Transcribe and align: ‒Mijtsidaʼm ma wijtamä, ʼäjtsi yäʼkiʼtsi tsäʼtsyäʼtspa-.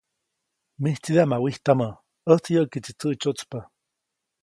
‒Mijtsidaʼm 0.81 1.29
ma 1.31 1.37
wijtamä, 1.45 1.87
ʼäjtsi 2.27 2.51
yäʼkiʼtsi 2.55 2.91
tsäʼtsyäʼtspa-. 2.99 3.61